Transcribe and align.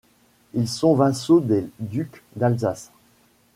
Ils 0.55 0.67
sont 0.67 0.95
vassaux 0.95 1.41
des 1.41 1.69
ducs 1.77 2.23
d'Alsace. 2.35 2.91